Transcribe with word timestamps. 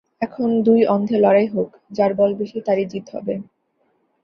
এখন 0.21 0.49
দুই 0.63 0.81
অন্ধে 0.85 1.17
লড়াই 1.19 1.47
হোক, 1.47 1.69
যার 1.91 2.11
বল 2.15 2.31
বেশি 2.39 2.57
তারই 2.65 2.85
জিত 2.91 3.05
হবে। 3.15 3.33